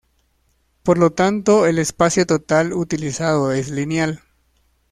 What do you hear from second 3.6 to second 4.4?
lineal.